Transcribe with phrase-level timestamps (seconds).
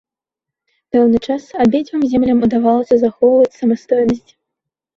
[0.95, 4.31] Пэўны час абедзвюм землям удавалася захоўваць самастойнасць.